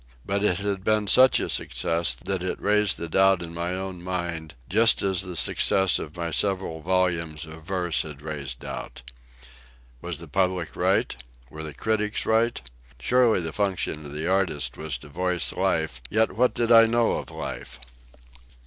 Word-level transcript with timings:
But 0.25 0.43
it 0.43 0.57
had 0.57 0.83
been 0.83 1.05
such 1.05 1.39
a 1.39 1.47
success 1.47 2.15
that 2.25 2.41
it 2.41 2.59
raised 2.59 2.97
the 2.97 3.07
doubt 3.07 3.43
in 3.43 3.53
my 3.53 3.75
own 3.75 4.01
mind, 4.01 4.55
just 4.67 5.03
as 5.03 5.21
the 5.21 5.35
success 5.35 5.99
of 5.99 6.17
my 6.17 6.31
several 6.31 6.81
volumes 6.81 7.45
of 7.45 7.61
verse 7.61 8.01
had 8.01 8.23
raised 8.23 8.61
doubts. 8.61 9.03
Was 10.01 10.17
the 10.17 10.27
public 10.27 10.75
right? 10.75 11.15
Were 11.51 11.61
the 11.61 11.75
critics 11.75 12.25
right? 12.25 12.59
Surely 12.99 13.41
the 13.41 13.53
function 13.53 14.07
of 14.07 14.13
the 14.13 14.25
artist 14.27 14.75
was 14.75 14.97
to 14.97 15.07
voice 15.07 15.53
life, 15.53 16.01
yet 16.09 16.31
what 16.31 16.55
did 16.55 16.71
I 16.71 16.87
know 16.87 17.19
of 17.19 17.29
life? 17.29 17.79